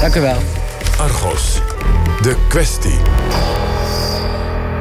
Dank 0.00 0.14
u 0.14 0.20
wel. 0.20 0.38
Argos, 0.98 1.60
de 2.22 2.36
kwestie. 2.48 2.98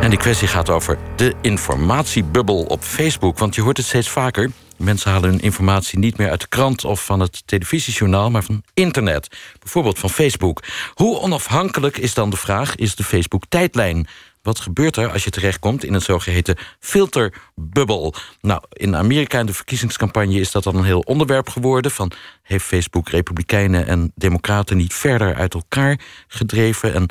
En 0.01 0.09
die 0.09 0.19
kwestie 0.19 0.47
gaat 0.47 0.69
over 0.69 0.97
de 1.15 1.33
informatiebubbel 1.41 2.63
op 2.63 2.83
Facebook. 2.83 3.37
Want 3.37 3.55
je 3.55 3.61
hoort 3.61 3.77
het 3.77 3.85
steeds 3.85 4.09
vaker. 4.09 4.51
Mensen 4.77 5.11
halen 5.11 5.29
hun 5.29 5.39
informatie 5.39 5.99
niet 5.99 6.17
meer 6.17 6.29
uit 6.29 6.41
de 6.41 6.47
krant 6.47 6.85
of 6.85 7.05
van 7.05 7.19
het 7.19 7.47
televisiejournaal, 7.47 8.31
maar 8.31 8.43
van 8.43 8.63
internet. 8.73 9.27
Bijvoorbeeld 9.59 9.99
van 9.99 10.09
Facebook. 10.09 10.63
Hoe 10.93 11.19
onafhankelijk 11.19 11.97
is 11.97 12.13
dan 12.13 12.29
de 12.29 12.37
vraag, 12.37 12.75
is 12.75 12.95
de 12.95 13.03
Facebook-tijdlijn? 13.03 14.07
Wat 14.43 14.59
gebeurt 14.59 14.95
er 14.97 15.11
als 15.11 15.23
je 15.23 15.29
terechtkomt 15.29 15.83
in 15.83 15.93
een 15.93 16.01
zogeheten 16.01 16.57
filterbubbel? 16.79 18.13
Nou, 18.41 18.61
in 18.69 18.95
Amerika 18.95 19.39
in 19.39 19.45
de 19.45 19.53
verkiezingscampagne 19.53 20.39
is 20.39 20.51
dat 20.51 20.63
dan 20.63 20.75
een 20.75 20.83
heel 20.83 20.99
onderwerp 20.99 21.49
geworden. 21.49 21.91
Van 21.91 22.11
heeft 22.41 22.65
Facebook 22.65 23.09
Republikeinen 23.09 23.87
en 23.87 24.11
Democraten 24.15 24.77
niet 24.77 24.93
verder 24.93 25.35
uit 25.35 25.53
elkaar 25.53 25.99
gedreven? 26.27 26.93
En 26.93 27.07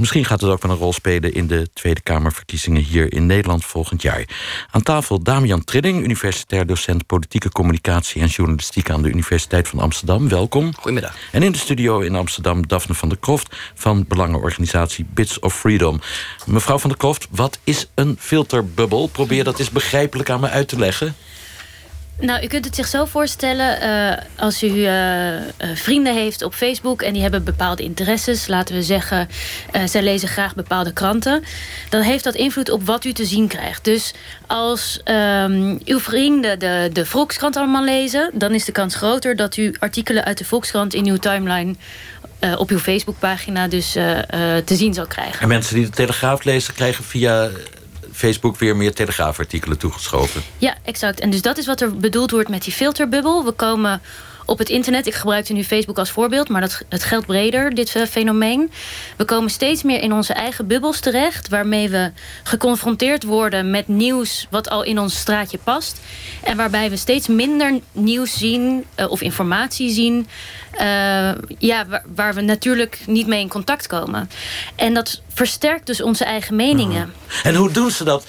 Misschien 0.00 0.24
gaat 0.24 0.40
het 0.40 0.50
ook 0.50 0.62
wel 0.62 0.70
een 0.70 0.76
rol 0.76 0.92
spelen 0.92 1.34
in 1.34 1.46
de 1.46 1.68
Tweede 1.72 2.00
Kamerverkiezingen 2.00 2.82
hier 2.82 3.12
in 3.12 3.26
Nederland 3.26 3.64
volgend 3.64 4.02
jaar. 4.02 4.24
Aan 4.70 4.82
tafel 4.82 5.22
Damian 5.22 5.64
Trilling, 5.64 6.04
universitair 6.04 6.66
docent 6.66 7.06
politieke 7.06 7.48
communicatie 7.48 8.22
en 8.22 8.26
journalistiek 8.26 8.90
aan 8.90 9.02
de 9.02 9.08
Universiteit 9.08 9.68
van 9.68 9.78
Amsterdam. 9.78 10.28
Welkom. 10.28 10.74
Goedemiddag. 10.74 11.14
En 11.32 11.42
in 11.42 11.52
de 11.52 11.58
studio 11.58 12.00
in 12.00 12.14
Amsterdam 12.14 12.66
Daphne 12.66 12.94
van 12.94 13.08
der 13.08 13.18
Kroft 13.18 13.56
van 13.74 14.04
belangenorganisatie 14.08 15.06
Bits 15.14 15.38
of 15.38 15.58
Freedom. 15.58 16.00
Mevrouw 16.46 16.78
van 16.78 16.90
der 16.90 16.98
Kroft, 16.98 17.28
wat 17.30 17.58
is 17.64 17.86
een 17.94 18.16
filterbubbel? 18.18 19.06
Probeer 19.06 19.44
dat 19.44 19.58
eens 19.58 19.70
begrijpelijk 19.70 20.30
aan 20.30 20.40
me 20.40 20.48
uit 20.48 20.68
te 20.68 20.78
leggen. 20.78 21.14
Nou, 22.20 22.44
u 22.44 22.46
kunt 22.46 22.64
het 22.64 22.74
zich 22.74 22.86
zo 22.86 23.04
voorstellen 23.04 23.82
uh, 23.82 24.16
als 24.36 24.62
u 24.62 24.66
uh, 24.66 25.34
vrienden 25.74 26.14
heeft 26.14 26.42
op 26.42 26.54
Facebook 26.54 27.02
en 27.02 27.12
die 27.12 27.22
hebben 27.22 27.44
bepaalde 27.44 27.82
interesses. 27.82 28.46
Laten 28.46 28.74
we 28.74 28.82
zeggen, 28.82 29.28
zij 29.84 30.02
lezen 30.02 30.28
graag 30.28 30.54
bepaalde 30.54 30.92
kranten. 30.92 31.44
Dan 31.88 32.00
heeft 32.00 32.24
dat 32.24 32.34
invloed 32.34 32.70
op 32.70 32.86
wat 32.86 33.04
u 33.04 33.12
te 33.12 33.24
zien 33.24 33.48
krijgt. 33.48 33.84
Dus 33.84 34.14
als 34.46 35.00
um, 35.04 35.80
uw 35.84 35.98
vrienden 35.98 36.58
de, 36.58 36.90
de 36.92 37.06
Volkskrant 37.06 37.56
allemaal 37.56 37.84
lezen, 37.84 38.30
dan 38.34 38.54
is 38.54 38.64
de 38.64 38.72
kans 38.72 38.94
groter 38.94 39.36
dat 39.36 39.56
u 39.56 39.74
artikelen 39.78 40.24
uit 40.24 40.38
de 40.38 40.44
Volkskrant 40.44 40.94
in 40.94 41.06
uw 41.06 41.16
timeline 41.16 41.74
op 42.56 42.70
uw 42.70 42.78
Facebookpagina 42.78 43.68
dus 43.68 43.92
te 44.64 44.74
zien 44.74 44.94
zal 44.94 45.06
krijgen. 45.06 45.40
En 45.40 45.48
mensen 45.48 45.74
die 45.74 45.84
de 45.84 45.90
Telegraaf 45.90 46.44
lezen, 46.44 46.74
krijgen 46.74 47.04
via 47.04 47.50
Facebook 48.20 48.58
weer 48.58 48.76
meer 48.76 48.94
Telegraafartikelen 48.94 49.78
toegeschoven. 49.78 50.42
Ja, 50.58 50.76
exact. 50.84 51.20
En 51.20 51.30
dus 51.30 51.42
dat 51.42 51.58
is 51.58 51.66
wat 51.66 51.80
er 51.80 51.96
bedoeld 51.96 52.30
wordt 52.30 52.48
met 52.48 52.62
die 52.62 52.72
filterbubbel. 52.72 53.44
We 53.44 53.52
komen 53.52 54.00
op 54.50 54.58
het 54.58 54.68
internet. 54.68 55.06
Ik 55.06 55.14
gebruikte 55.14 55.52
nu 55.52 55.64
Facebook 55.64 55.98
als 55.98 56.10
voorbeeld, 56.10 56.48
maar 56.48 56.60
dat, 56.60 56.82
het 56.88 57.04
geldt 57.04 57.26
breder, 57.26 57.74
dit 57.74 57.94
uh, 57.94 58.06
fenomeen. 58.06 58.70
We 59.16 59.24
komen 59.24 59.50
steeds 59.50 59.82
meer 59.82 60.02
in 60.02 60.12
onze 60.12 60.32
eigen 60.32 60.66
bubbels 60.66 61.00
terecht, 61.00 61.48
waarmee 61.48 61.88
we 61.88 62.12
geconfronteerd 62.42 63.22
worden 63.22 63.70
met 63.70 63.88
nieuws 63.88 64.46
wat 64.50 64.70
al 64.70 64.82
in 64.82 64.98
ons 64.98 65.18
straatje 65.18 65.58
past. 65.58 66.00
En 66.42 66.56
waarbij 66.56 66.90
we 66.90 66.96
steeds 66.96 67.28
minder 67.28 67.80
nieuws 67.92 68.38
zien 68.38 68.84
uh, 68.96 69.10
of 69.10 69.20
informatie 69.20 69.90
zien. 69.90 70.28
Uh, 70.80 71.32
ja, 71.58 71.86
waar, 72.14 72.34
we 72.34 72.40
natuurlijk 72.40 72.98
niet 73.06 73.26
mee 73.26 73.40
in 73.40 73.48
contact 73.48 73.86
komen. 73.86 74.30
En 74.76 74.94
dat 74.94 75.20
versterkt 75.34 75.86
dus 75.86 76.02
onze 76.02 76.24
eigen 76.24 76.56
meningen. 76.56 77.14
Mhm. 77.26 77.48
En 77.48 77.54
hoe 77.54 77.70
doen 77.70 77.90
ze 77.90 78.04
dat? 78.04 78.24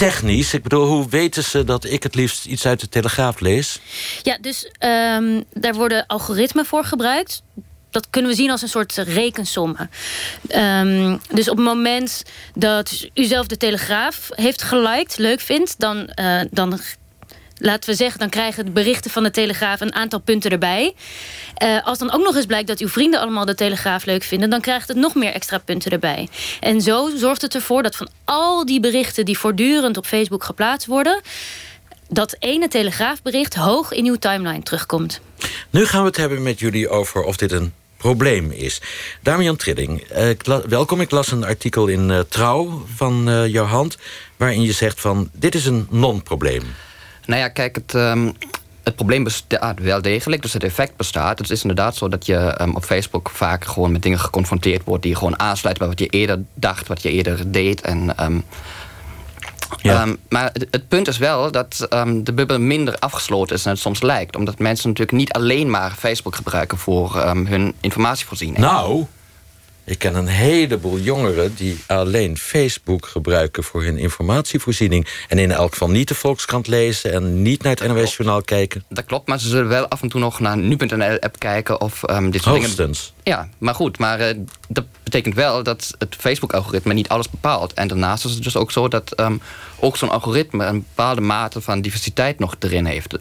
Technisch? 0.00 0.54
Ik 0.54 0.62
bedoel, 0.62 0.86
hoe 0.86 1.08
weten 1.08 1.44
ze 1.44 1.64
dat 1.64 1.84
ik 1.84 2.02
het 2.02 2.14
liefst 2.14 2.46
iets 2.46 2.66
uit 2.66 2.80
de 2.80 2.88
Telegraaf 2.88 3.40
lees? 3.40 3.80
Ja, 4.22 4.38
dus 4.40 4.70
um, 4.84 5.44
daar 5.52 5.74
worden 5.74 6.06
algoritmen 6.06 6.66
voor 6.66 6.84
gebruikt 6.84 7.42
dat 7.90 8.10
kunnen 8.10 8.30
we 8.30 8.36
zien 8.36 8.50
als 8.50 8.62
een 8.62 8.68
soort 8.68 8.96
rekensommen. 8.96 9.90
Um, 10.56 11.20
dus 11.32 11.48
op 11.48 11.56
het 11.56 11.66
moment 11.66 12.22
dat 12.54 13.08
u 13.14 13.24
zelf 13.24 13.46
de 13.46 13.56
Telegraaf 13.56 14.28
heeft 14.30 14.62
geliked, 14.62 15.18
leuk 15.18 15.40
vindt... 15.40 15.74
dan, 15.78 16.10
uh, 16.20 16.40
dan 16.50 16.78
laten 17.60 17.90
we 17.90 17.96
zeggen, 17.96 18.18
dan 18.18 18.28
krijgen 18.28 18.64
de 18.64 18.70
berichten 18.70 19.10
van 19.10 19.22
de 19.22 19.30
Telegraaf 19.30 19.80
een 19.80 19.94
aantal 19.94 20.20
punten 20.20 20.50
erbij. 20.50 20.94
Uh, 21.62 21.86
als 21.86 21.98
dan 21.98 22.12
ook 22.12 22.22
nog 22.22 22.36
eens 22.36 22.46
blijkt 22.46 22.68
dat 22.68 22.78
uw 22.78 22.88
vrienden 22.88 23.20
allemaal 23.20 23.44
de 23.44 23.54
Telegraaf 23.54 24.04
leuk 24.04 24.22
vinden, 24.22 24.50
dan 24.50 24.60
krijgt 24.60 24.88
het 24.88 24.96
nog 24.96 25.14
meer 25.14 25.32
extra 25.32 25.58
punten 25.58 25.90
erbij. 25.90 26.28
En 26.60 26.80
zo 26.80 27.10
zorgt 27.16 27.42
het 27.42 27.54
ervoor 27.54 27.82
dat 27.82 27.96
van 27.96 28.08
al 28.24 28.66
die 28.66 28.80
berichten 28.80 29.24
die 29.24 29.38
voortdurend 29.38 29.96
op 29.96 30.06
Facebook 30.06 30.44
geplaatst 30.44 30.86
worden, 30.86 31.20
dat 32.08 32.36
ene 32.38 32.68
Telegraafbericht 32.68 33.54
hoog 33.54 33.92
in 33.92 34.06
uw 34.06 34.16
timeline 34.16 34.62
terugkomt. 34.62 35.20
Nu 35.70 35.86
gaan 35.86 36.00
we 36.00 36.06
het 36.06 36.16
hebben 36.16 36.42
met 36.42 36.58
jullie 36.58 36.88
over 36.88 37.22
of 37.22 37.36
dit 37.36 37.52
een 37.52 37.72
probleem 37.96 38.50
is. 38.50 38.80
Damian 39.22 39.56
Trilling, 39.56 40.04
uh, 40.46 40.58
welkom. 40.68 41.00
Ik 41.00 41.10
las 41.10 41.32
een 41.32 41.44
artikel 41.44 41.86
in 41.86 42.08
uh, 42.08 42.18
Trouw 42.28 42.86
van 42.94 43.28
uh, 43.28 43.46
jouw 43.46 43.64
hand... 43.64 43.98
waarin 44.36 44.62
je 44.62 44.72
zegt 44.72 45.00
van, 45.00 45.30
dit 45.32 45.54
is 45.54 45.66
een 45.66 45.86
non-probleem. 45.90 46.62
Nou 47.30 47.42
ja, 47.42 47.48
kijk, 47.48 47.74
het, 47.74 47.94
um, 47.94 48.32
het 48.82 48.96
probleem 48.96 49.24
bestaat 49.24 49.78
wel 49.78 50.02
degelijk. 50.02 50.42
Dus 50.42 50.52
het 50.52 50.64
effect 50.64 50.96
bestaat. 50.96 51.38
Het 51.38 51.50
is 51.50 51.62
inderdaad 51.62 51.96
zo 51.96 52.08
dat 52.08 52.26
je 52.26 52.60
um, 52.60 52.74
op 52.74 52.84
Facebook 52.84 53.30
vaak 53.30 53.64
gewoon 53.64 53.92
met 53.92 54.02
dingen 54.02 54.18
geconfronteerd 54.18 54.84
wordt... 54.84 55.02
die 55.02 55.14
gewoon 55.14 55.38
aansluiten 55.38 55.86
bij 55.86 55.96
wat 55.96 56.04
je 56.04 56.18
eerder 56.18 56.42
dacht, 56.54 56.88
wat 56.88 57.02
je 57.02 57.10
eerder 57.10 57.52
deed. 57.52 57.80
En, 57.80 58.24
um, 58.24 58.44
ja. 59.82 60.02
um, 60.02 60.16
maar 60.28 60.50
het, 60.52 60.66
het, 60.70 60.88
punt 60.88 61.08
is 61.08 61.18
wel 61.18 61.50
dat 61.50 61.86
um, 61.90 62.24
de 62.24 62.32
bubbel 62.32 62.60
minder 62.60 62.98
afgesloten 62.98 63.56
is 63.56 63.62
dan 63.62 63.72
het 63.72 63.82
soms 63.82 64.02
lijkt. 64.02 64.36
Omdat 64.36 64.58
mensen 64.58 64.88
natuurlijk 64.88 65.16
niet 65.16 65.32
alleen 65.32 65.70
maar 65.70 65.90
Facebook 65.98 66.34
gebruiken 66.34 66.78
voor 66.78 67.24
um, 67.26 67.46
hun 67.46 67.74
informatievoorziening. 67.80 68.58
Nou, 68.58 69.06
ik 69.90 69.98
ken 69.98 70.14
een 70.14 70.26
heleboel 70.26 70.98
jongeren 70.98 71.54
die 71.54 71.80
alleen 71.86 72.38
Facebook 72.38 73.06
gebruiken 73.06 73.64
voor 73.64 73.82
hun 73.82 73.98
informatievoorziening. 73.98 75.06
En 75.28 75.38
in 75.38 75.50
elk 75.50 75.72
geval 75.72 75.90
niet 75.90 76.08
de 76.08 76.14
Volkskrant 76.14 76.66
lezen 76.66 77.12
en 77.12 77.42
niet 77.42 77.62
naar 77.62 77.76
het 77.76 77.88
NOS 77.88 78.16
Journaal 78.16 78.42
kijken. 78.42 78.84
Dat 78.88 79.04
klopt, 79.04 79.28
maar 79.28 79.40
ze 79.40 79.48
zullen 79.48 79.68
wel 79.68 79.88
af 79.88 80.02
en 80.02 80.08
toe 80.08 80.20
nog 80.20 80.40
naar 80.40 80.56
nu.nl-app 80.56 81.38
kijken 81.38 81.80
of 81.80 82.02
um, 82.10 82.30
dit 82.30 82.42
soort 82.42 82.56
Hoogstens. 82.56 83.12
dingen. 83.22 83.40
Ja, 83.40 83.48
maar 83.58 83.74
goed, 83.74 83.98
maar 83.98 84.20
uh, 84.20 84.26
dat 84.68 84.84
betekent 85.02 85.34
wel 85.34 85.62
dat 85.62 85.94
het 85.98 86.16
Facebook-algoritme 86.18 86.94
niet 86.94 87.08
alles 87.08 87.30
bepaalt. 87.30 87.72
En 87.72 87.88
daarnaast 87.88 88.24
is 88.24 88.34
het 88.34 88.42
dus 88.42 88.56
ook 88.56 88.70
zo 88.70 88.88
dat 88.88 89.20
um, 89.20 89.40
ook 89.80 89.96
zo'n 89.96 90.10
algoritme 90.10 90.64
een 90.64 90.84
bepaalde 90.94 91.20
mate 91.20 91.60
van 91.60 91.80
diversiteit 91.80 92.38
nog 92.38 92.54
erin 92.58 92.84
heeft. 92.84 93.18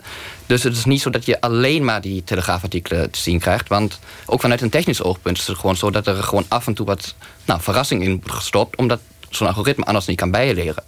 Dus 0.50 0.64
het 0.64 0.78
is 0.78 0.86
niet 0.86 1.02
zo 1.02 1.10
dat 1.10 1.26
je 1.26 1.42
alleen 1.42 1.86
maar 1.86 2.02
die 2.02 2.24
telegraafartikelen 2.24 3.12
te 3.12 3.20
zien 3.20 3.40
krijgt. 3.40 3.68
Want 3.68 4.00
ook 4.26 4.42
vanuit 4.42 4.62
een 4.62 4.70
technisch 4.70 5.04
oogpunt 5.04 5.38
is 5.38 5.48
het 5.48 5.58
gewoon 5.58 5.76
zo 5.76 5.92
dat 5.92 6.08
er 6.08 6.24
gewoon 6.24 6.46
af 6.48 6.68
en 6.68 6.74
toe 6.74 6.86
wat 6.86 7.16
nou, 7.46 7.62
verrassing 7.62 8.04
in 8.04 8.12
wordt 8.12 8.32
gestopt. 8.32 8.78
Omdat 8.78 9.00
zo'n 9.30 9.48
algoritme 9.48 9.86
anders 9.86 10.06
niet 10.06 10.18
kan 10.18 10.32
bijleren. 10.32 10.84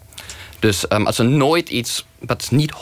Dus 0.60 0.86
um, 0.90 1.06
als 1.06 1.18
er 1.18 1.26
nooit 1.26 1.70
iets 1.70 2.06
wat 2.20 2.52
niet 2.52 2.74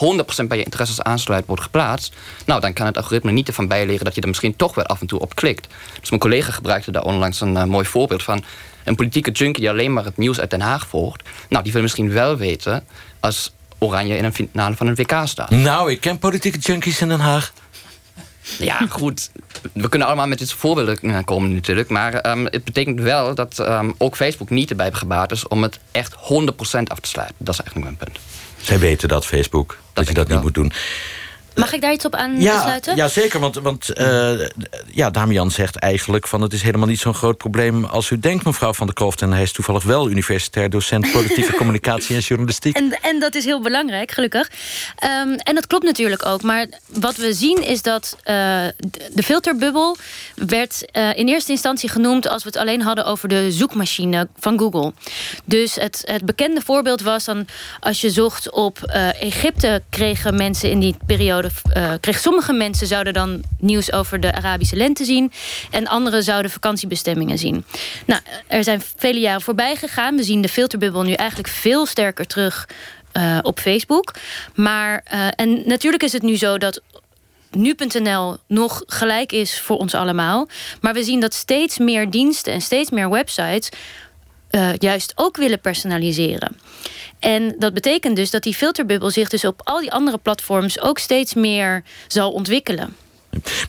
100% 0.43 0.45
bij 0.47 0.57
je 0.57 0.63
interesses 0.63 1.01
aansluit 1.01 1.45
wordt 1.45 1.61
geplaatst... 1.61 2.15
nou, 2.45 2.61
dan 2.61 2.73
kan 2.73 2.85
het 2.85 2.97
algoritme 2.97 3.31
niet 3.31 3.47
ervan 3.47 3.67
bijleren 3.67 4.05
dat 4.05 4.15
je 4.15 4.21
er 4.21 4.27
misschien 4.27 4.55
toch 4.55 4.75
wel 4.75 4.85
af 4.85 5.01
en 5.01 5.07
toe 5.07 5.19
op 5.19 5.35
klikt. 5.35 5.67
Dus 5.99 6.09
mijn 6.09 6.21
collega 6.21 6.51
gebruikte 6.51 6.91
daar 6.91 7.03
onlangs 7.03 7.41
een 7.41 7.55
uh, 7.55 7.63
mooi 7.63 7.85
voorbeeld 7.85 8.23
van... 8.23 8.43
een 8.83 8.95
politieke 8.95 9.31
junkie 9.31 9.61
die 9.61 9.69
alleen 9.69 9.93
maar 9.93 10.05
het 10.05 10.17
nieuws 10.17 10.39
uit 10.39 10.49
Den 10.49 10.61
Haag 10.61 10.87
volgt... 10.87 11.21
nou, 11.49 11.63
die 11.63 11.73
wil 11.73 11.81
misschien 11.81 12.11
wel 12.11 12.37
weten 12.37 12.83
als 13.19 13.51
Oranje 13.79 14.17
in 14.17 14.23
een 14.23 14.33
finale 14.33 14.75
van 14.75 14.87
een 14.87 14.95
WK 14.95 15.21
staat. 15.23 15.49
Nou, 15.49 15.91
ik 15.91 16.01
ken 16.01 16.19
politieke 16.19 16.57
junkies 16.57 17.01
in 17.01 17.07
Den 17.07 17.19
Haag. 17.19 17.53
Ja, 18.57 18.77
goed. 18.89 19.31
We 19.73 19.89
kunnen 19.89 20.07
allemaal 20.07 20.27
met 20.27 20.39
dit 20.39 20.53
voorbeelden 20.53 21.23
komen 21.25 21.53
natuurlijk. 21.53 21.89
Maar 21.89 22.31
um, 22.31 22.45
het 22.45 22.63
betekent 22.63 22.99
wel 22.99 23.35
dat 23.35 23.59
um, 23.59 23.95
ook 23.97 24.15
Facebook 24.15 24.49
niet 24.49 24.69
erbij 24.69 24.91
gebaat 24.91 25.31
is... 25.31 25.47
om 25.47 25.63
het 25.63 25.79
echt 25.91 26.15
100% 26.15 26.17
af 26.83 26.99
te 26.99 27.09
sluiten. 27.09 27.35
Dat 27.37 27.53
is 27.53 27.61
eigenlijk 27.61 27.75
mijn 27.75 27.95
punt. 27.95 28.19
Zij 28.61 28.79
weten 28.79 29.07
dat, 29.07 29.25
Facebook, 29.25 29.69
dat, 29.69 29.79
dat 29.93 30.07
je 30.07 30.13
dat 30.13 30.27
niet 30.27 30.41
moet 30.41 30.53
doen. 30.53 30.71
Mag 31.59 31.73
ik 31.73 31.81
daar 31.81 31.93
iets 31.93 32.05
op 32.05 32.15
aansluiten? 32.15 32.95
Ja, 32.95 33.03
ja, 33.03 33.09
zeker. 33.09 33.39
Want, 33.39 33.55
want 33.55 33.91
uh, 33.99 34.31
ja, 34.91 35.09
Damian 35.09 35.51
zegt 35.51 35.75
eigenlijk 35.75 36.27
van 36.27 36.41
het 36.41 36.53
is 36.53 36.61
helemaal 36.61 36.87
niet 36.87 36.99
zo'n 36.99 37.13
groot 37.13 37.37
probleem 37.37 37.85
als 37.85 38.09
u 38.09 38.19
denkt, 38.19 38.45
mevrouw 38.45 38.73
Van 38.73 38.85
der 38.85 38.95
Kroft. 38.95 39.21
En 39.21 39.31
hij 39.31 39.41
is 39.41 39.51
toevallig 39.51 39.83
wel 39.83 40.09
universitair 40.09 40.69
docent 40.69 41.11
politieke 41.11 41.55
communicatie 41.61 42.15
en 42.15 42.21
journalistiek. 42.21 42.75
En, 42.75 42.99
en 43.01 43.19
dat 43.19 43.35
is 43.35 43.45
heel 43.45 43.61
belangrijk, 43.61 44.11
gelukkig. 44.11 44.51
Um, 45.03 45.35
en 45.35 45.55
dat 45.55 45.67
klopt 45.67 45.83
natuurlijk 45.83 46.25
ook. 46.25 46.41
Maar 46.41 46.65
wat 46.85 47.15
we 47.15 47.33
zien 47.33 47.63
is 47.63 47.81
dat 47.81 48.17
uh, 48.17 48.25
de 49.13 49.23
filterbubbel 49.23 49.97
werd 50.35 50.85
uh, 50.93 51.17
in 51.17 51.27
eerste 51.27 51.51
instantie 51.51 51.89
genoemd 51.89 52.27
als 52.27 52.43
we 52.43 52.49
het 52.49 52.57
alleen 52.57 52.81
hadden 52.81 53.05
over 53.05 53.27
de 53.27 53.51
zoekmachine 53.51 54.27
van 54.39 54.59
Google. 54.59 54.93
Dus 55.45 55.75
het, 55.75 56.01
het 56.05 56.25
bekende 56.25 56.61
voorbeeld 56.61 57.01
was 57.01 57.25
dan 57.25 57.47
als 57.79 58.01
je 58.01 58.09
zocht 58.09 58.51
op 58.51 58.83
Egypte 59.19 59.81
kregen 59.89 60.35
mensen 60.35 60.69
in 60.69 60.79
die 60.79 60.95
periode 61.05 61.48
uh, 61.77 61.93
sommige 62.01 62.53
mensen 62.53 62.87
zouden 62.87 63.13
dan 63.13 63.43
nieuws 63.59 63.91
over 63.91 64.19
de 64.19 64.33
Arabische 64.33 64.75
lente 64.75 65.05
zien. 65.05 65.31
En 65.71 65.87
anderen 65.87 66.23
zouden 66.23 66.51
vakantiebestemmingen 66.51 67.37
zien. 67.37 67.65
Nou, 68.05 68.21
er 68.47 68.63
zijn 68.63 68.81
vele 68.95 69.19
jaren 69.19 69.41
voorbij 69.41 69.75
gegaan. 69.75 70.15
We 70.15 70.23
zien 70.23 70.41
de 70.41 70.49
filterbubbel 70.49 71.03
nu 71.03 71.13
eigenlijk 71.13 71.49
veel 71.49 71.85
sterker 71.85 72.27
terug 72.27 72.67
uh, 73.13 73.37
op 73.41 73.59
Facebook. 73.59 74.13
Maar, 74.55 75.03
uh, 75.13 75.27
en 75.35 75.61
natuurlijk 75.65 76.03
is 76.03 76.13
het 76.13 76.21
nu 76.21 76.37
zo 76.37 76.57
dat 76.57 76.81
nu.nl 77.51 78.37
nog 78.47 78.83
gelijk 78.85 79.31
is 79.31 79.59
voor 79.59 79.77
ons 79.77 79.93
allemaal. 79.93 80.47
Maar 80.81 80.93
we 80.93 81.03
zien 81.03 81.19
dat 81.19 81.33
steeds 81.33 81.77
meer 81.77 82.09
diensten 82.09 82.53
en 82.53 82.61
steeds 82.61 82.89
meer 82.89 83.09
websites 83.09 83.69
uh, 84.51 84.69
juist 84.77 85.11
ook 85.15 85.37
willen 85.37 85.59
personaliseren. 85.59 86.57
En 87.19 87.55
dat 87.57 87.73
betekent 87.73 88.15
dus 88.15 88.29
dat 88.29 88.43
die 88.43 88.53
filterbubbel 88.53 89.09
zich 89.09 89.29
dus 89.29 89.45
op 89.45 89.61
al 89.63 89.79
die 89.79 89.91
andere 89.91 90.17
platforms 90.17 90.81
ook 90.81 90.99
steeds 90.99 91.33
meer 91.33 91.83
zal 92.07 92.31
ontwikkelen. 92.31 92.95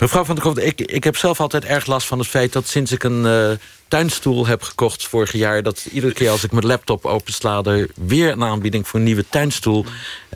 Mevrouw 0.01 0.25
van 0.25 0.35
der 0.35 0.45
Kroft, 0.45 0.59
ik, 0.59 0.81
ik 0.81 1.05
heb 1.05 1.17
zelf 1.17 1.41
altijd 1.41 1.65
erg 1.65 1.87
last 1.87 2.07
van 2.07 2.19
het 2.19 2.29
feit 2.29 2.53
dat 2.53 2.67
sinds 2.67 2.93
ik 2.93 3.03
een 3.03 3.25
uh, 3.25 3.51
tuinstoel 3.89 4.47
heb 4.47 4.63
gekocht 4.63 5.07
vorig 5.07 5.33
jaar, 5.33 5.63
dat 5.63 5.87
iedere 5.93 6.13
keer 6.13 6.31
als 6.31 6.45
ik 6.45 6.53
mijn 6.53 6.67
laptop 6.67 7.05
opensla, 7.05 7.63
er 7.63 7.91
weer 7.95 8.31
een 8.31 8.43
aanbieding 8.43 8.89
voor 8.89 8.99
een 8.99 9.05
nieuwe 9.05 9.25
tuinstoel 9.29 9.85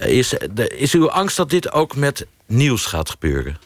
is. 0.00 0.35
Is 0.69 0.93
uw 0.93 1.11
angst 1.11 1.37
dat 1.37 1.50
dit 1.50 1.73
ook 1.73 1.96
met 1.96 2.26
nieuws 2.46 2.87
gaat 2.87 3.11
gebeuren? 3.11 3.58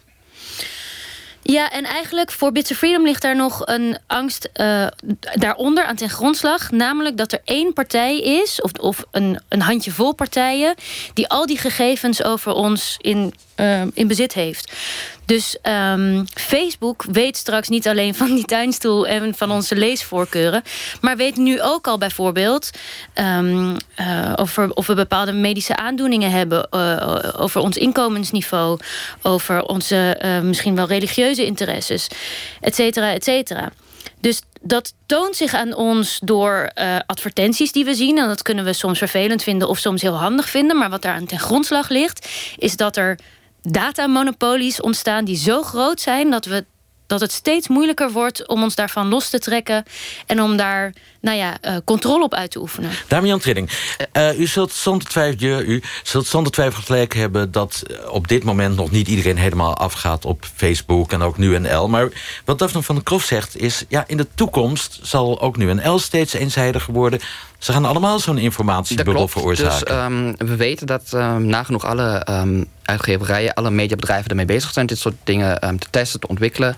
Ja, 1.53 1.71
en 1.71 1.85
eigenlijk 1.85 2.31
voor 2.31 2.53
Bits 2.53 2.71
of 2.71 2.77
Freedom 2.77 3.05
ligt 3.05 3.23
daar 3.23 3.37
nog 3.37 3.67
een 3.67 3.99
angst 4.07 4.49
uh, 4.55 4.87
daaronder 5.35 5.85
aan 5.85 5.97
ten 5.97 6.11
grondslag. 6.11 6.71
Namelijk 6.71 7.17
dat 7.17 7.33
er 7.33 7.41
één 7.45 7.73
partij 7.73 8.21
is, 8.21 8.61
of, 8.61 8.73
of 8.73 9.05
een, 9.11 9.41
een 9.49 9.61
handjevol 9.61 10.15
partijen... 10.15 10.75
die 11.15 11.29
al 11.29 11.47
die 11.47 11.59
gegevens 11.59 12.23
over 12.23 12.53
ons 12.53 12.97
in, 13.01 13.35
uh, 13.57 13.83
in 13.95 14.07
bezit 14.07 14.33
heeft. 14.33 14.73
Dus 15.29 15.57
um, 15.63 16.25
Facebook 16.35 17.05
weet 17.11 17.37
straks 17.37 17.69
niet 17.69 17.89
alleen 17.89 18.15
van 18.15 18.35
die 18.35 18.45
tuinstoel 18.45 19.07
en 19.07 19.35
van 19.35 19.51
onze 19.51 19.77
leesvoorkeuren, 19.77 20.63
maar 21.01 21.17
weet 21.17 21.37
nu 21.37 21.63
ook 21.63 21.87
al 21.87 21.99
bijvoorbeeld 21.99 22.71
um, 23.15 23.77
uh, 24.01 24.33
over 24.37 24.73
of 24.75 24.87
we 24.87 24.95
bepaalde 24.95 25.33
medische 25.33 25.77
aandoeningen 25.77 26.31
hebben, 26.31 26.69
uh, 26.71 27.19
over 27.37 27.61
ons 27.61 27.77
inkomensniveau, 27.77 28.79
over 29.23 29.63
onze 29.63 30.21
uh, 30.25 30.41
misschien 30.41 30.75
wel 30.75 30.87
religieuze 30.87 31.45
interesses, 31.45 32.09
et 32.61 32.75
cetera, 32.75 33.13
et 33.13 33.25
cetera. 33.25 33.73
Dus 34.21 34.43
dat 34.61 34.95
toont 35.07 35.37
zich 35.37 35.55
aan 35.55 35.75
ons 35.75 36.19
door 36.25 36.71
advertenties 37.07 37.73
die 37.73 37.85
we 37.85 37.95
zien. 37.95 38.19
En 38.19 38.29
dat 38.29 38.43
kunnen 38.43 38.65
we 38.65 38.73
soms 38.73 38.99
vervelend 38.99 39.43
vinden 39.43 39.69
of 39.69 39.79
soms 39.79 40.03
heel 40.03 40.19
handig 40.19 40.49
vinden. 40.49 40.77
Maar 40.77 40.91
wat 40.91 41.03
daar 41.03 41.15
aan 41.15 41.27
ten 41.27 41.39
grondslag 41.39 41.89
ligt, 41.89 42.29
is 42.57 42.77
dat 42.77 42.97
er 42.97 43.19
datamonopolies 43.63 44.81
ontstaan 44.81 45.25
die 45.25 45.37
zo 45.37 45.63
groot 45.63 46.01
zijn 46.01 46.31
dat 46.31 46.45
we 46.45 46.65
dat 47.09 47.21
het 47.21 47.33
steeds 47.33 47.69
moeilijker 47.69 48.13
wordt 48.13 48.49
om 48.49 48.63
ons 48.63 48.75
daarvan 48.75 49.09
los 49.09 49.29
te 49.29 49.39
trekken 49.39 49.85
en 50.27 50.43
om 50.43 50.57
daar 50.57 50.93
nou 51.21 51.37
ja, 51.37 51.59
uh, 51.63 51.77
controle 51.85 52.25
op 52.25 52.35
uit 52.35 52.51
te 52.51 52.61
oefenen. 52.61 52.91
Damian 53.09 53.39
Trilling, 53.39 53.71
uh, 54.13 54.39
u 54.39 54.47
zult 54.47 54.73
zonder 54.73 55.09
twijfel, 55.09 55.61
u 55.61 55.83
zult 56.03 56.27
zonder 56.27 56.53
twijfel 56.53 56.83
gelijk 56.83 57.15
hebben 57.15 57.53
dat 57.53 57.83
op 58.11 58.29
dit 58.29 58.45
moment 58.45 58.77
nog 58.77 58.91
niet 58.91 59.09
iedereen 59.09 59.37
helemaal 59.37 59.77
afgaat 59.77 60.25
op 60.25 60.45
Facebook 60.55 61.13
en 61.13 61.23
ook 61.23 61.39
NuNL. 61.39 61.89
Maar 61.89 62.09
wat 62.45 62.59
Daphne 62.59 62.83
van 62.83 62.95
der 62.95 63.05
Krof 63.05 63.25
zegt 63.25 63.57
is, 63.57 63.85
ja, 63.89 64.05
in 64.07 64.17
de 64.17 64.27
toekomst 64.35 64.99
zal 65.03 65.41
ook 65.41 65.57
NuNL 65.57 65.99
steeds 65.99 66.33
eenzijdiger 66.33 66.93
worden. 66.93 67.21
Ze 67.59 67.73
gaan 67.73 67.85
allemaal 67.85 68.19
zo'n 68.19 68.39
informatiebubbel 68.39 69.29
veroorzaken. 69.29 69.87
Dus 69.87 69.97
um, 69.97 70.49
we 70.49 70.57
weten 70.57 70.87
dat 70.87 71.13
um, 71.15 71.47
nagenoeg 71.47 71.85
alle 71.85 72.27
um, 72.31 72.67
uitgeverijen, 72.83 73.55
alle 73.55 73.71
mediabedrijven 73.71 74.31
ermee 74.31 74.45
bezig 74.45 74.73
zijn 74.73 74.87
dit 74.87 74.99
soort 74.99 75.15
dingen 75.25 75.79
te 75.79 75.87
testen, 75.91 76.21
te 76.21 76.29
ontwikkelen. 76.29 76.77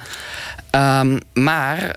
maar 1.33 1.97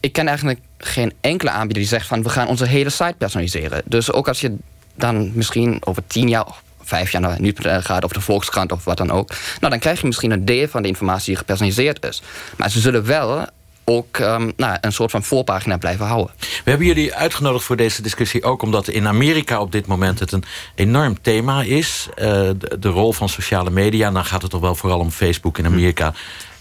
ik 0.00 0.12
ken 0.12 0.28
eigenlijk 0.28 0.60
geen 0.78 1.12
enkele 1.20 1.50
aanbieder 1.50 1.78
die 1.78 1.92
zegt 1.92 2.06
van 2.06 2.22
we 2.22 2.28
gaan 2.28 2.46
onze 2.46 2.66
hele 2.66 2.90
site 2.90 3.14
personaliseren. 3.18 3.82
Dus 3.84 4.12
ook 4.12 4.28
als 4.28 4.40
je 4.40 4.56
dan 4.94 5.30
misschien 5.34 5.78
over 5.84 6.02
tien 6.06 6.28
jaar 6.28 6.46
vijf 6.82 7.12
jaar 7.12 7.20
naar 7.20 7.40
nu 7.40 7.54
gaat, 7.60 8.04
of 8.04 8.12
de 8.12 8.20
Volkskrant 8.20 8.72
of 8.72 8.84
wat 8.84 8.96
dan 8.96 9.10
ook. 9.10 9.28
Nou, 9.28 9.70
dan 9.72 9.78
krijg 9.78 10.00
je 10.00 10.06
misschien 10.06 10.30
een 10.30 10.44
deel 10.44 10.68
van 10.68 10.82
de 10.82 10.88
informatie 10.88 11.26
die 11.26 11.36
gepersonaliseerd 11.36 12.04
is. 12.04 12.22
Maar 12.56 12.70
ze 12.70 12.80
zullen 12.80 13.04
wel 13.04 13.46
ook 13.88 14.18
um, 14.18 14.52
nou, 14.56 14.76
een 14.80 14.92
soort 14.92 15.10
van 15.10 15.22
voorpagina 15.22 15.76
blijven 15.76 16.06
houden. 16.06 16.34
We 16.38 16.70
hebben 16.70 16.86
jullie 16.86 17.14
uitgenodigd 17.14 17.64
voor 17.64 17.76
deze 17.76 18.02
discussie 18.02 18.42
ook 18.42 18.62
omdat 18.62 18.88
in 18.88 19.06
Amerika 19.06 19.60
op 19.60 19.72
dit 19.72 19.86
moment 19.86 20.18
het 20.18 20.32
een 20.32 20.44
enorm 20.74 21.20
thema 21.20 21.62
is. 21.62 22.08
Uh, 22.10 22.24
de, 22.24 22.76
de, 22.80 22.88
rol 22.88 23.12
van 23.12 23.28
sociale 23.28 23.70
media. 23.70 24.10
Dan 24.10 24.24
gaat 24.24 24.42
het 24.42 24.50
toch 24.50 24.60
wel 24.60 24.74
vooral 24.74 24.98
om 24.98 25.10
Facebook 25.10 25.58
in 25.58 25.66
Amerika. 25.66 26.14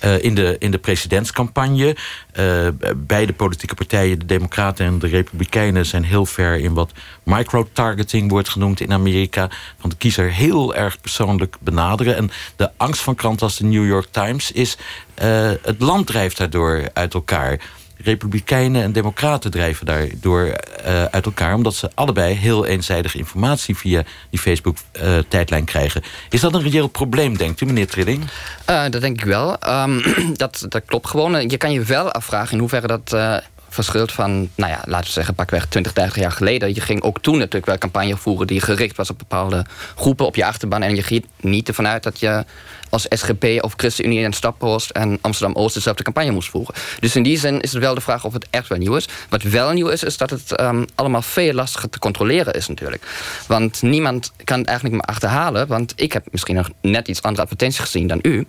Uh, 0.05 0.23
in, 0.23 0.35
de, 0.35 0.55
in 0.59 0.71
de 0.71 0.77
presidentscampagne. 0.77 1.95
Uh, 2.39 2.67
beide 2.95 3.33
politieke 3.33 3.75
partijen, 3.75 4.19
de 4.19 4.25
Democraten 4.25 4.85
en 4.85 4.99
de 4.99 5.07
Republikeinen, 5.07 5.85
zijn 5.85 6.03
heel 6.03 6.25
ver 6.25 6.55
in 6.59 6.73
wat 6.73 6.91
micro-targeting 7.23 8.29
wordt 8.29 8.49
genoemd 8.49 8.79
in 8.79 8.93
Amerika. 8.93 9.49
Van 9.79 9.89
de 9.89 9.95
kiezer 9.95 10.31
heel 10.31 10.75
erg 10.75 11.01
persoonlijk 11.01 11.55
benaderen. 11.59 12.15
En 12.15 12.29
de 12.55 12.69
angst 12.77 13.01
van 13.01 13.15
kranten 13.15 13.45
als 13.45 13.57
de 13.57 13.65
New 13.65 13.85
York 13.85 14.07
Times 14.11 14.51
is. 14.51 14.77
Uh, 15.23 15.51
het 15.61 15.81
land 15.81 16.07
drijft 16.07 16.37
daardoor 16.37 16.89
uit 16.93 17.13
elkaar. 17.13 17.59
Republikeinen 18.07 18.83
en 18.83 18.91
Democraten 18.91 19.51
drijven 19.51 19.85
daardoor 19.85 20.45
uh, 20.45 21.03
uit 21.03 21.25
elkaar... 21.25 21.53
omdat 21.53 21.75
ze 21.75 21.89
allebei 21.93 22.33
heel 22.33 22.65
eenzijdig 22.65 23.15
informatie 23.15 23.77
via 23.77 24.03
die 24.29 24.39
Facebook-tijdlijn 24.39 25.61
uh, 25.61 25.67
krijgen. 25.67 26.01
Is 26.29 26.41
dat 26.41 26.53
een 26.53 26.61
reëel 26.61 26.87
probleem, 26.87 27.37
denkt 27.37 27.61
u, 27.61 27.65
meneer 27.65 27.87
Trilling? 27.87 28.23
Uh, 28.69 28.83
dat 28.89 29.01
denk 29.01 29.19
ik 29.19 29.25
wel. 29.25 29.57
Um, 29.67 30.01
dat, 30.33 30.65
dat 30.69 30.81
klopt 30.85 31.07
gewoon. 31.07 31.49
Je 31.49 31.57
kan 31.57 31.71
je 31.71 31.83
wel 31.83 32.11
afvragen 32.11 32.53
in 32.53 32.59
hoeverre 32.59 32.87
dat 32.87 33.13
verschilt 33.83 34.11
van, 34.11 34.49
nou 34.55 34.71
ja, 34.71 34.81
laten 34.85 35.05
we 35.05 35.11
zeggen, 35.11 35.35
pakweg 35.35 35.65
20, 35.65 35.93
30 35.93 36.15
jaar 36.15 36.31
geleden. 36.31 36.73
Je 36.73 36.81
ging 36.81 37.01
ook 37.01 37.21
toen 37.21 37.37
natuurlijk 37.37 37.65
wel 37.65 37.77
campagne 37.77 38.17
voeren 38.17 38.47
die 38.47 38.61
gericht 38.61 38.95
was 38.95 39.09
op 39.09 39.17
bepaalde 39.17 39.65
groepen 39.95 40.25
op 40.25 40.35
je 40.35 40.45
achterban. 40.45 40.81
En 40.81 40.95
je 40.95 41.03
ging 41.03 41.25
niet 41.41 41.67
ervan 41.67 41.87
uit 41.87 42.03
dat 42.03 42.19
je 42.19 42.45
als 42.89 43.05
SGP 43.09 43.63
of 43.63 43.73
ChristenUnie 43.75 44.23
en 44.23 44.33
Staphorst 44.33 44.89
en 44.89 45.17
Amsterdam-Oost 45.21 45.73
dezelfde 45.73 46.03
campagne 46.03 46.31
moest 46.31 46.49
voeren. 46.49 46.75
Dus 46.99 47.15
in 47.15 47.23
die 47.23 47.37
zin 47.39 47.61
is 47.61 47.71
het 47.71 47.81
wel 47.81 47.95
de 47.95 48.01
vraag 48.01 48.25
of 48.25 48.33
het 48.33 48.47
echt 48.49 48.67
wel 48.67 48.77
nieuw 48.77 48.95
is. 48.95 49.07
Wat 49.29 49.41
wel 49.41 49.71
nieuw 49.71 49.87
is, 49.87 50.03
is 50.03 50.17
dat 50.17 50.29
het 50.29 50.61
um, 50.61 50.85
allemaal 50.95 51.21
veel 51.21 51.53
lastiger 51.53 51.89
te 51.89 51.99
controleren 51.99 52.53
is 52.53 52.67
natuurlijk. 52.67 53.03
Want 53.47 53.81
niemand 53.81 54.31
kan 54.43 54.57
het 54.57 54.67
eigenlijk 54.67 54.97
meer 54.97 55.07
achterhalen, 55.15 55.67
want 55.67 55.93
ik 55.95 56.13
heb 56.13 56.25
misschien 56.31 56.55
nog 56.55 56.69
net 56.81 57.07
iets 57.07 57.21
andere 57.21 57.41
advertenties 57.41 57.79
gezien 57.79 58.07
dan 58.07 58.19
u. 58.21 58.47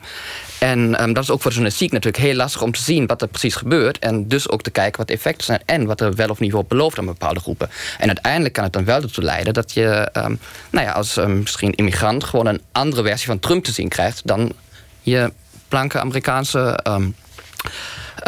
En 0.58 1.02
um, 1.02 1.12
dat 1.12 1.22
is 1.22 1.30
ook 1.30 1.40
voor 1.40 1.50
de 1.50 1.56
journalistiek 1.56 1.92
natuurlijk 1.92 2.22
heel 2.22 2.34
lastig 2.34 2.62
om 2.62 2.72
te 2.72 2.82
zien 2.82 3.06
wat 3.06 3.22
er 3.22 3.28
precies 3.28 3.54
gebeurt. 3.54 3.98
En 3.98 4.28
dus 4.28 4.48
ook 4.48 4.62
te 4.62 4.70
kijken 4.70 4.98
wat 4.98 5.10
effecten 5.18 5.44
zijn 5.44 5.60
en 5.64 5.86
wat 5.86 6.00
er 6.00 6.14
wel 6.14 6.28
of 6.28 6.40
niet 6.40 6.52
wordt 6.52 6.68
beloofd 6.68 6.98
aan 6.98 7.06
bepaalde 7.06 7.40
groepen. 7.40 7.70
En 7.98 8.06
uiteindelijk 8.06 8.54
kan 8.54 8.64
het 8.64 8.72
dan 8.72 8.84
wel 8.84 9.02
ertoe 9.02 9.24
leiden 9.24 9.54
dat 9.54 9.72
je 9.72 10.08
um, 10.12 10.38
nou 10.70 10.86
ja, 10.86 10.92
als 10.92 11.16
um, 11.16 11.38
misschien 11.38 11.74
immigrant 11.74 12.24
gewoon 12.24 12.46
een 12.46 12.60
andere 12.72 13.02
versie 13.02 13.26
van 13.26 13.38
Trump 13.38 13.64
te 13.64 13.72
zien 13.72 13.88
krijgt 13.88 14.20
dan 14.24 14.52
je 15.00 15.32
blanke 15.68 16.00
Amerikaanse. 16.00 16.80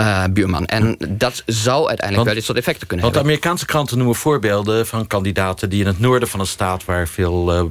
Uh, 0.01 0.25
buurman. 0.31 0.67
En 0.67 0.97
dat 1.09 1.43
zou 1.47 1.89
uiteindelijk 1.89 2.17
want, 2.17 2.27
wel 2.27 2.35
dit 2.35 2.45
soort 2.45 2.59
effecten 2.59 2.87
kunnen 2.87 3.05
want 3.05 3.17
hebben. 3.17 3.33
Want 3.33 3.43
Amerikaanse 3.43 3.67
kranten 3.67 3.97
noemen 3.97 4.17
voorbeelden 4.17 4.87
van 4.87 5.07
kandidaten... 5.07 5.71
die 5.71 5.81
in 5.81 5.87
het 5.87 5.99
noorden 5.99 6.29
van 6.29 6.41
een 6.41 6.47
staat 6.47 6.85
waar 6.85 7.09
veel 7.09 7.55
uh, 7.55 7.65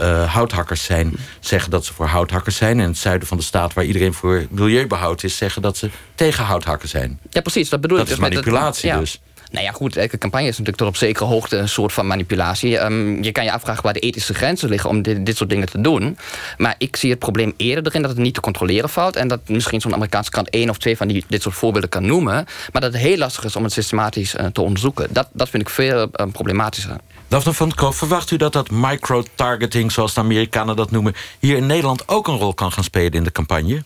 uh, 0.00 0.34
houthakkers 0.34 0.84
zijn... 0.84 1.16
zeggen 1.40 1.70
dat 1.70 1.84
ze 1.84 1.94
voor 1.94 2.06
houthakkers 2.06 2.56
zijn. 2.56 2.76
En 2.76 2.82
in 2.82 2.88
het 2.88 2.98
zuiden 2.98 3.28
van 3.28 3.36
de 3.36 3.42
staat 3.42 3.74
waar 3.74 3.84
iedereen 3.84 4.14
voor 4.14 4.46
milieubehoud 4.50 5.22
is... 5.22 5.36
zeggen 5.36 5.62
dat 5.62 5.76
ze 5.76 5.90
tegen 6.14 6.44
houthakken 6.44 6.88
zijn. 6.88 7.18
Ja, 7.30 7.40
precies, 7.40 7.68
dat 7.68 7.80
bedoel 7.80 7.98
dat 7.98 8.08
ik. 8.08 8.16
Dat 8.16 8.26
is 8.26 8.34
manipulatie 8.34 8.88
ja. 8.88 8.98
dus. 8.98 9.20
Nou 9.50 9.64
ja, 9.64 9.72
goed, 9.72 9.96
elke 9.96 10.18
campagne 10.18 10.46
is 10.46 10.58
natuurlijk 10.58 10.76
tot 10.76 10.88
op 10.88 10.96
zekere 10.96 11.24
hoogte 11.24 11.56
een 11.56 11.68
soort 11.68 11.92
van 11.92 12.06
manipulatie. 12.06 12.78
Um, 12.78 13.22
je 13.22 13.32
kan 13.32 13.44
je 13.44 13.52
afvragen 13.52 13.82
waar 13.82 13.92
de 13.92 14.00
ethische 14.00 14.34
grenzen 14.34 14.68
liggen 14.68 14.90
om 14.90 15.02
dit, 15.02 15.36
soort 15.36 15.50
dingen 15.50 15.68
te 15.68 15.80
doen. 15.80 16.18
Maar 16.56 16.74
ik 16.78 16.96
zie 16.96 17.10
het 17.10 17.18
probleem 17.18 17.54
eerder 17.56 17.86
erin 17.86 18.02
dat 18.02 18.10
het 18.10 18.20
niet 18.20 18.34
te 18.34 18.40
controleren 18.40 18.88
valt. 18.88 19.16
En 19.16 19.28
dat 19.28 19.40
misschien 19.48 19.80
zo'n 19.80 19.94
Amerikaanse 19.94 20.30
krant 20.30 20.50
één 20.50 20.70
of 20.70 20.78
twee 20.78 20.96
van 20.96 21.08
die, 21.08 21.24
dit 21.28 21.42
soort 21.42 21.54
voorbeelden 21.54 21.90
kan 21.90 22.06
noemen. 22.06 22.46
Maar 22.72 22.82
dat 22.82 22.92
het 22.92 23.02
heel 23.02 23.16
lastig 23.16 23.44
is 23.44 23.56
om 23.56 23.64
het 23.64 23.72
systematisch 23.72 24.34
uh, 24.34 24.46
te 24.46 24.60
onderzoeken. 24.60 25.06
Dat, 25.10 25.28
dat 25.32 25.48
vind 25.48 25.62
ik 25.62 25.68
veel 25.68 26.00
uh, 26.00 26.26
problematischer. 26.32 26.96
Daphne 27.28 27.52
van 27.52 27.74
Koof, 27.74 27.96
verwacht 27.96 28.30
u 28.30 28.36
dat 28.36 28.52
dat 28.52 28.70
micro-targeting, 28.70 29.92
zoals 29.92 30.14
de 30.14 30.20
Amerikanen 30.20 30.76
dat 30.76 30.90
noemen, 30.90 31.14
hier 31.38 31.56
in 31.56 31.66
Nederland 31.66 32.08
ook 32.08 32.28
een 32.28 32.36
rol 32.36 32.54
kan 32.54 32.72
gaan 32.72 32.84
spelen 32.84 33.12
in 33.12 33.24
de 33.24 33.32
campagne? 33.32 33.82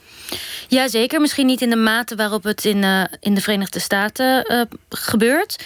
Ja, 0.68 0.88
zeker. 0.88 1.20
Misschien 1.20 1.46
niet 1.46 1.62
in 1.62 1.70
de 1.70 1.76
mate 1.76 2.16
waarop 2.16 2.42
het 2.42 2.64
in, 2.64 2.76
uh, 2.76 3.04
in 3.20 3.34
de 3.34 3.40
Verenigde 3.40 3.78
Staten 3.78 4.52
uh, 4.52 4.62
gebeurt. 4.88 5.64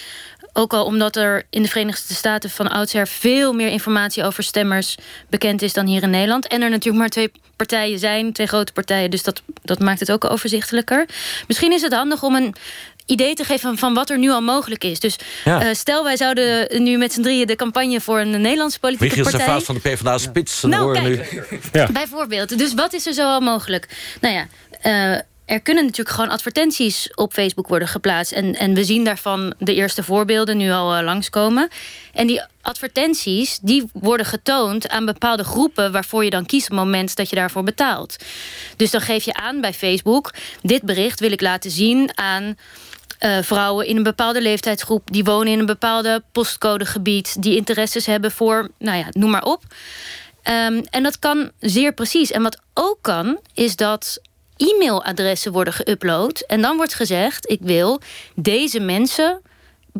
Ook 0.53 0.73
al 0.73 0.85
omdat 0.85 1.15
er 1.15 1.43
in 1.49 1.61
de 1.61 1.67
Verenigde 1.67 2.13
Staten 2.13 2.49
van 2.49 2.71
oudsher 2.71 3.07
veel 3.07 3.53
meer 3.53 3.69
informatie 3.69 4.23
over 4.23 4.43
stemmers 4.43 4.95
bekend 5.29 5.61
is 5.61 5.73
dan 5.73 5.85
hier 5.85 6.03
in 6.03 6.09
Nederland. 6.09 6.47
En 6.47 6.61
er 6.61 6.69
natuurlijk 6.69 6.97
maar 6.97 7.09
twee 7.09 7.31
partijen 7.55 7.99
zijn, 7.99 8.33
twee 8.33 8.47
grote 8.47 8.73
partijen, 8.73 9.11
dus 9.11 9.23
dat, 9.23 9.41
dat 9.63 9.79
maakt 9.79 9.99
het 9.99 10.11
ook 10.11 10.25
overzichtelijker. 10.25 11.05
Misschien 11.47 11.71
is 11.71 11.81
het 11.81 11.93
handig 11.93 12.23
om 12.23 12.35
een 12.35 12.55
idee 13.07 13.33
te 13.33 13.43
geven 13.43 13.77
van 13.77 13.93
wat 13.93 14.09
er 14.09 14.17
nu 14.17 14.29
al 14.29 14.41
mogelijk 14.41 14.83
is. 14.83 14.99
Dus 14.99 15.15
ja. 15.45 15.65
uh, 15.65 15.73
stel, 15.73 16.03
wij 16.03 16.17
zouden 16.17 16.83
nu 16.83 16.97
met 16.97 17.13
z'n 17.13 17.21
drieën 17.21 17.47
de 17.47 17.55
campagne 17.55 18.01
voor 18.01 18.19
een 18.19 18.41
Nederlandse 18.41 18.79
politieke 18.79 19.15
Michiel 19.15 19.31
partij... 19.31 19.53
Michiel 19.53 19.65
van 19.65 19.75
de 19.75 19.81
PvdA 19.81 20.17
spits 20.17 20.61
nou, 20.61 21.01
nu. 21.01 21.21
Ja. 21.71 21.91
Bijvoorbeeld. 21.91 22.57
Dus 22.57 22.73
wat 22.73 22.93
is 22.93 23.07
er 23.07 23.13
zo 23.13 23.27
al 23.27 23.41
mogelijk? 23.41 23.87
Nou 24.21 24.33
ja, 24.33 24.47
uh, 24.83 25.21
er 25.47 25.61
kunnen 25.61 25.83
natuurlijk 25.83 26.15
gewoon 26.15 26.29
advertenties 26.29 27.13
op 27.15 27.33
Facebook 27.33 27.67
worden 27.67 27.87
geplaatst. 27.87 28.31
En, 28.31 28.55
en 28.55 28.73
we 28.73 28.83
zien 28.83 29.03
daarvan 29.03 29.53
de 29.59 29.73
eerste 29.73 30.03
voorbeelden 30.03 30.57
nu 30.57 30.71
al 30.71 30.97
uh, 30.97 31.03
langskomen. 31.03 31.67
En 32.13 32.27
die 32.27 32.41
advertenties 32.61 33.59
die 33.61 33.89
worden 33.93 34.25
getoond 34.25 34.89
aan 34.89 35.05
bepaalde 35.05 35.43
groepen 35.43 35.91
waarvoor 35.91 36.23
je 36.23 36.29
dan 36.29 36.45
kiest 36.45 36.71
op 36.71 36.77
het 36.77 36.85
moment 36.85 37.15
dat 37.15 37.29
je 37.29 37.35
daarvoor 37.35 37.63
betaalt. 37.63 38.15
Dus 38.75 38.91
dan 38.91 39.01
geef 39.01 39.23
je 39.23 39.33
aan 39.33 39.61
bij 39.61 39.73
Facebook: 39.73 40.33
dit 40.61 40.81
bericht 40.81 41.19
wil 41.19 41.31
ik 41.31 41.41
laten 41.41 41.71
zien 41.71 42.09
aan. 42.15 42.57
Uh, 43.19 43.37
vrouwen 43.41 43.85
in 43.85 43.97
een 43.97 44.03
bepaalde 44.03 44.41
leeftijdsgroep... 44.41 45.11
die 45.11 45.23
wonen 45.23 45.53
in 45.53 45.59
een 45.59 45.65
bepaalde 45.65 46.23
postcodegebied... 46.31 47.41
die 47.41 47.55
interesses 47.55 48.05
hebben 48.05 48.31
voor, 48.31 48.69
nou 48.77 48.97
ja, 48.97 49.05
noem 49.11 49.29
maar 49.29 49.43
op. 49.43 49.63
Um, 50.43 50.83
en 50.89 51.03
dat 51.03 51.19
kan 51.19 51.51
zeer 51.59 51.93
precies. 51.93 52.31
En 52.31 52.41
wat 52.41 52.59
ook 52.73 52.97
kan, 53.01 53.39
is 53.53 53.75
dat 53.75 54.19
e-mailadressen 54.57 55.51
worden 55.51 55.73
geüpload. 55.73 56.45
En 56.47 56.61
dan 56.61 56.77
wordt 56.77 56.93
gezegd: 56.93 57.49
ik 57.49 57.59
wil 57.61 58.01
deze 58.35 58.79
mensen 58.79 59.41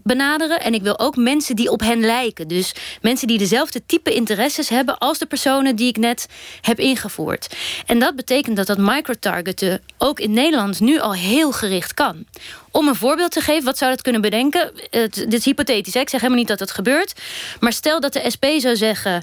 benaderen. 0.03 0.61
En 0.61 0.73
ik 0.73 0.81
wil 0.81 0.99
ook 0.99 1.15
mensen 1.15 1.55
die 1.55 1.71
op 1.71 1.79
hen 1.79 1.99
lijken. 1.99 2.47
Dus 2.47 2.73
mensen 3.01 3.27
die 3.27 3.37
dezelfde 3.37 3.81
type 3.85 4.13
interesses 4.13 4.69
hebben 4.69 4.97
als 4.97 5.17
de 5.17 5.25
personen 5.25 5.75
die 5.75 5.87
ik 5.87 5.97
net 5.97 6.27
heb 6.61 6.79
ingevoerd. 6.79 7.55
En 7.85 7.99
dat 7.99 8.15
betekent 8.15 8.57
dat 8.57 8.67
dat 8.67 8.77
microtargeten 8.77 9.81
ook 9.97 10.19
in 10.19 10.33
Nederland 10.33 10.79
nu 10.79 10.99
al 10.99 11.13
heel 11.13 11.51
gericht 11.51 11.93
kan. 11.93 12.25
Om 12.71 12.87
een 12.87 12.95
voorbeeld 12.95 13.31
te 13.31 13.41
geven, 13.41 13.63
wat 13.63 13.77
zou 13.77 13.91
dat 13.91 14.01
kunnen 14.01 14.21
bedenken? 14.21 14.71
Het, 14.89 15.15
dit 15.15 15.33
is 15.33 15.45
hypothetisch, 15.45 15.93
hè? 15.93 15.99
ik 15.99 16.09
zeg 16.09 16.21
helemaal 16.21 16.41
niet 16.41 16.49
dat 16.49 16.59
het 16.59 16.71
gebeurt. 16.71 17.21
Maar 17.59 17.73
stel 17.73 17.99
dat 17.99 18.13
de 18.13 18.23
SP 18.33 18.45
zou 18.57 18.75
zeggen... 18.75 19.21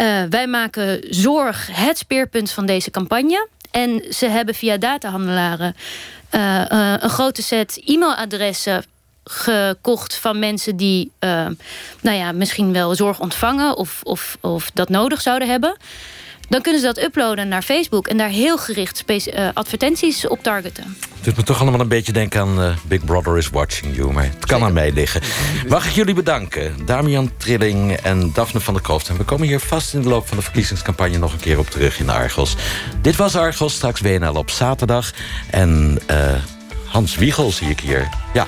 Uh, 0.00 0.22
wij 0.30 0.46
maken 0.46 1.04
zorg 1.10 1.68
het 1.72 1.98
speerpunt 1.98 2.50
van 2.50 2.66
deze 2.66 2.90
campagne... 2.90 3.48
En 3.72 4.04
ze 4.10 4.26
hebben 4.26 4.54
via 4.54 4.76
datahandelaren 4.76 5.76
uh, 6.34 6.64
een 6.98 7.10
grote 7.10 7.42
set 7.42 7.80
e-mailadressen 7.84 8.84
gekocht 9.24 10.14
van 10.14 10.38
mensen 10.38 10.76
die 10.76 11.10
uh, 11.20 11.46
nou 12.00 12.16
ja, 12.16 12.32
misschien 12.32 12.72
wel 12.72 12.94
zorg 12.94 13.20
ontvangen 13.20 13.76
of, 13.76 14.00
of, 14.02 14.36
of 14.40 14.70
dat 14.74 14.88
nodig 14.88 15.20
zouden 15.20 15.48
hebben. 15.48 15.76
Dan 16.48 16.62
kunnen 16.62 16.80
ze 16.80 16.86
dat 16.86 17.02
uploaden 17.02 17.48
naar 17.48 17.62
Facebook 17.62 18.06
en 18.06 18.16
daar 18.16 18.28
heel 18.28 18.58
gericht 18.58 19.04
uh, 19.06 19.48
advertenties 19.54 20.28
op 20.28 20.42
targeten. 20.42 20.96
Het 21.14 21.24
doet 21.24 21.36
me 21.36 21.42
toch 21.42 21.60
allemaal 21.60 21.80
een 21.80 21.88
beetje 21.88 22.12
denken 22.12 22.40
aan 22.40 22.60
uh, 22.60 22.76
Big 22.84 23.04
Brother 23.04 23.38
is 23.38 23.48
watching 23.48 23.96
you. 23.96 24.12
Maar 24.12 24.24
het 24.24 24.46
kan 24.46 24.62
aan 24.62 24.72
mij 24.72 24.92
liggen. 24.92 25.20
Mag 25.68 25.86
ik 25.86 25.92
jullie 25.92 26.14
bedanken. 26.14 26.86
Damian 26.86 27.30
Trilling 27.36 27.92
en 27.92 28.30
Daphne 28.34 28.60
van 28.60 28.74
der 28.74 28.82
Kroft. 28.82 29.08
En 29.08 29.16
we 29.16 29.24
komen 29.24 29.46
hier 29.46 29.60
vast 29.60 29.94
in 29.94 30.02
de 30.02 30.08
loop 30.08 30.28
van 30.28 30.36
de 30.36 30.42
verkiezingscampagne... 30.42 31.18
nog 31.18 31.32
een 31.32 31.40
keer 31.40 31.58
op 31.58 31.70
terug 31.70 31.98
in 31.98 32.10
Argos. 32.10 32.56
Dit 33.00 33.16
was 33.16 33.36
Argos, 33.36 33.74
straks 33.74 34.00
WNL 34.00 34.34
op 34.34 34.50
zaterdag. 34.50 35.12
En 35.50 35.98
Hans 36.92 37.16
Wiegel 37.16 37.52
zie 37.52 37.68
ik 37.68 37.80
hier. 37.80 38.08
Ja, 38.32 38.46